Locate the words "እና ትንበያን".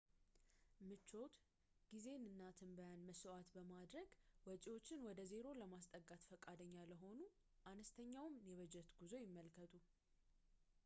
2.29-3.03